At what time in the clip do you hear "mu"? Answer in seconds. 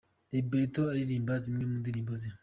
1.69-1.75